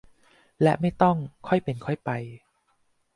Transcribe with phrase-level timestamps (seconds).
[0.61, 1.17] และไม่ต้อง
[1.47, 2.09] "ค่อยเป็นค่อยไป"